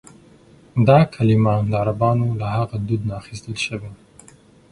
دا 0.87 0.99
کلیمه 1.13 1.55
د 1.71 1.73
عربانو 1.83 2.27
له 2.39 2.47
هغه 2.55 2.75
دود 2.87 3.01
نه 3.07 3.13
اخیستل 3.21 3.55
شوې. 3.65 3.91